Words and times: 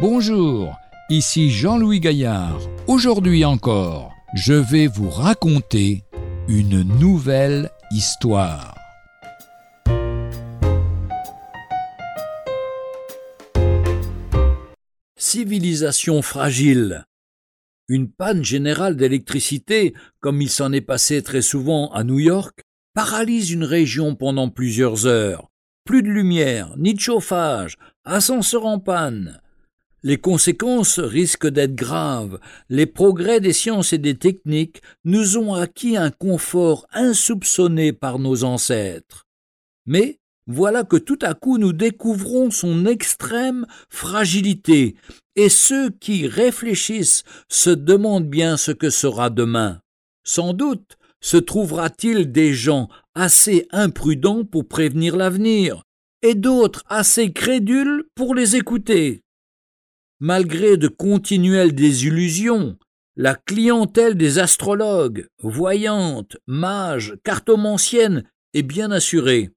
Bonjour, 0.00 0.78
ici 1.10 1.50
Jean-Louis 1.50 2.00
Gaillard. 2.00 2.58
Aujourd'hui 2.86 3.44
encore, 3.44 4.14
je 4.32 4.54
vais 4.54 4.86
vous 4.86 5.10
raconter 5.10 6.04
une 6.48 6.84
nouvelle 6.98 7.68
histoire. 7.90 8.74
Civilisation 15.18 16.22
fragile. 16.22 17.04
Une 17.88 18.10
panne 18.10 18.42
générale 18.42 18.96
d'électricité, 18.96 19.92
comme 20.20 20.40
il 20.40 20.48
s'en 20.48 20.72
est 20.72 20.80
passé 20.80 21.22
très 21.22 21.42
souvent 21.42 21.92
à 21.92 22.04
New 22.04 22.18
York, 22.18 22.62
paralyse 22.94 23.50
une 23.50 23.64
région 23.64 24.14
pendant 24.14 24.48
plusieurs 24.48 25.06
heures. 25.06 25.50
Plus 25.84 26.02
de 26.02 26.08
lumière, 26.08 26.74
ni 26.78 26.94
de 26.94 27.00
chauffage, 27.00 27.76
ascenseur 28.06 28.64
en 28.64 28.78
panne. 28.78 29.42
Les 30.02 30.16
conséquences 30.16 30.98
risquent 30.98 31.48
d'être 31.48 31.74
graves. 31.74 32.40
Les 32.68 32.86
progrès 32.86 33.40
des 33.40 33.52
sciences 33.52 33.92
et 33.92 33.98
des 33.98 34.16
techniques 34.16 34.80
nous 35.04 35.36
ont 35.36 35.54
acquis 35.54 35.96
un 35.96 36.10
confort 36.10 36.86
insoupçonné 36.92 37.92
par 37.92 38.18
nos 38.18 38.44
ancêtres. 38.44 39.26
Mais 39.84 40.18
voilà 40.46 40.84
que 40.84 40.96
tout 40.96 41.18
à 41.22 41.34
coup 41.34 41.58
nous 41.58 41.72
découvrons 41.72 42.50
son 42.50 42.86
extrême 42.86 43.66
fragilité, 43.88 44.96
et 45.36 45.48
ceux 45.48 45.90
qui 45.90 46.26
réfléchissent 46.26 47.24
se 47.48 47.70
demandent 47.70 48.28
bien 48.28 48.56
ce 48.56 48.72
que 48.72 48.90
sera 48.90 49.30
demain. 49.30 49.80
Sans 50.24 50.54
doute 50.54 50.96
se 51.20 51.36
trouvera-t-il 51.36 52.32
des 52.32 52.54
gens 52.54 52.88
assez 53.14 53.68
imprudents 53.70 54.44
pour 54.44 54.66
prévenir 54.66 55.16
l'avenir, 55.16 55.84
et 56.22 56.34
d'autres 56.34 56.84
assez 56.88 57.32
crédules 57.32 58.04
pour 58.14 58.34
les 58.34 58.56
écouter. 58.56 59.22
Malgré 60.22 60.76
de 60.76 60.86
continuelles 60.86 61.74
désillusions, 61.74 62.76
la 63.16 63.34
clientèle 63.34 64.16
des 64.16 64.38
astrologues, 64.38 65.26
voyantes, 65.42 66.36
mages, 66.46 67.16
cartomanciennes 67.24 68.24
est 68.52 68.62
bien 68.62 68.90
assurée. 68.90 69.48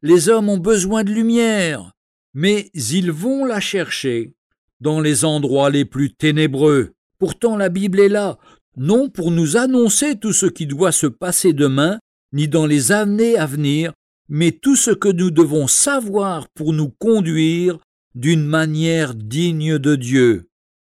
Les 0.00 0.28
hommes 0.28 0.48
ont 0.48 0.58
besoin 0.58 1.02
de 1.02 1.10
lumière, 1.10 1.90
mais 2.34 2.70
ils 2.74 3.10
vont 3.10 3.44
la 3.44 3.58
chercher 3.58 4.34
dans 4.80 5.00
les 5.00 5.24
endroits 5.24 5.70
les 5.70 5.84
plus 5.84 6.14
ténébreux. 6.14 6.92
Pourtant 7.18 7.56
la 7.56 7.68
Bible 7.68 7.98
est 7.98 8.08
là, 8.08 8.38
non 8.76 9.08
pour 9.08 9.32
nous 9.32 9.56
annoncer 9.56 10.16
tout 10.16 10.32
ce 10.32 10.46
qui 10.46 10.66
doit 10.66 10.92
se 10.92 11.08
passer 11.08 11.52
demain, 11.52 11.98
ni 12.32 12.46
dans 12.46 12.66
les 12.66 12.92
années 12.92 13.36
à 13.36 13.46
venir, 13.46 13.92
mais 14.28 14.52
tout 14.52 14.76
ce 14.76 14.92
que 14.92 15.08
nous 15.08 15.32
devons 15.32 15.66
savoir 15.66 16.48
pour 16.54 16.72
nous 16.72 16.90
conduire 16.90 17.78
d'une 18.14 18.44
manière 18.44 19.14
digne 19.14 19.78
de 19.78 19.96
Dieu. 19.96 20.48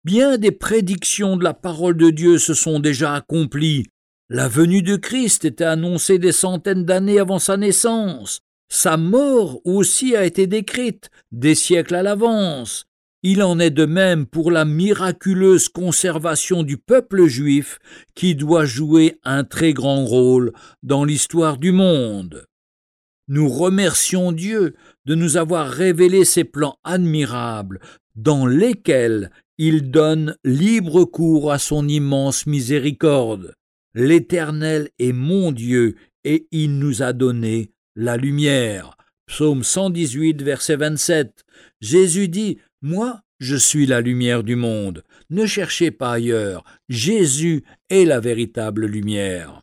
Bien 0.04 0.38
des 0.38 0.52
prédictions 0.52 1.38
de 1.38 1.44
la 1.44 1.54
parole 1.54 1.96
de 1.96 2.10
Dieu 2.10 2.38
se 2.38 2.54
sont 2.54 2.80
déjà 2.80 3.14
accomplies. 3.14 3.86
La 4.30 4.48
venue 4.48 4.82
de 4.82 4.96
Christ 4.96 5.46
était 5.46 5.64
annoncée 5.64 6.20
des 6.20 6.32
centaines 6.32 6.86
d'années 6.86 7.20
avant 7.20 7.40
sa 7.40 7.56
naissance. 7.56 8.42
Sa 8.70 8.98
mort 8.98 9.62
aussi 9.66 10.16
a 10.16 10.26
été 10.26 10.48
décrite 10.48 11.10
des 11.32 11.56
siècles 11.56 11.96
à 11.96 12.04
l'avance. 12.04 12.86
Il 13.22 13.42
en 13.42 13.58
est 13.60 13.70
de 13.70 13.86
même 13.86 14.26
pour 14.26 14.52
la 14.52 14.66
miraculeuse 14.66 15.70
conservation 15.70 16.64
du 16.64 16.78
peuple 16.78 17.28
juif 17.28 17.80
qui 18.16 18.36
doit 18.36 18.66
jouer 18.66 19.20
un 19.24 19.46
très 19.46 19.72
grand 19.72 20.04
rôle 20.04 20.52
dans 20.82 21.06
l'histoire 21.06 21.58
du 21.58 21.72
monde. 21.72 22.46
Nous 23.28 23.48
remercions 23.50 24.32
Dieu 24.32 24.76
de 25.06 25.16
nous 25.16 25.38
avoir 25.38 25.70
révélé 25.70 26.26
ces 26.26 26.44
plans 26.44 26.78
admirables 26.84 27.80
dans 28.16 28.46
lesquels 28.46 29.32
il 29.58 29.92
donne 29.92 30.36
libre 30.44 31.06
cours 31.06 31.52
à 31.52 31.60
son 31.60 31.88
immense 31.88 32.46
miséricorde. 32.46 33.54
L'Éternel 33.94 34.90
est 35.00 35.14
mon 35.14 35.52
Dieu 35.52 35.96
et 36.24 36.48
il 36.52 36.80
nous 36.80 37.02
a 37.02 37.14
donné 37.14 37.72
la 37.96 38.18
lumière. 38.18 38.98
Psaume 39.28 39.64
118, 39.64 40.42
verset 40.42 40.76
27. 40.76 41.46
Jésus 41.80 42.28
dit 42.28 42.58
Moi, 42.82 43.22
je 43.40 43.56
suis 43.56 43.86
la 43.86 44.02
lumière 44.02 44.44
du 44.44 44.56
monde. 44.56 45.04
Ne 45.30 45.46
cherchez 45.46 45.92
pas 45.92 46.14
ailleurs. 46.14 46.64
Jésus 46.90 47.64
est 47.90 48.06
la 48.06 48.20
véritable 48.20 48.86
lumière. 48.86 49.63